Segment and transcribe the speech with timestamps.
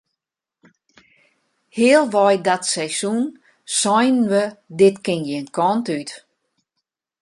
[1.75, 3.23] Healwei dat seizoen
[3.79, 4.43] seinen we
[4.79, 6.09] dit kin gjin kant út.